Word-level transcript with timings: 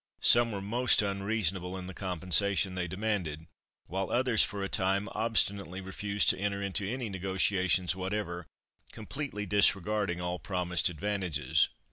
Some 0.23 0.51
were 0.51 0.61
most 0.63 1.03
unreasonable 1.03 1.77
in 1.77 1.85
the 1.85 1.93
compensation 1.93 2.73
they 2.73 2.87
demanded, 2.87 3.45
while 3.85 4.09
others 4.09 4.43
for 4.43 4.63
a 4.63 4.67
time 4.67 5.07
obstinately 5.11 5.79
refused 5.79 6.27
to 6.29 6.39
enter 6.39 6.59
into 6.59 6.89
any 6.89 7.07
negotiations 7.07 7.95
whatever, 7.95 8.47
completely 8.91 9.45
disregarding 9.45 10.19
all 10.19 10.39
promised 10.39 10.89
advantages. 10.89 11.69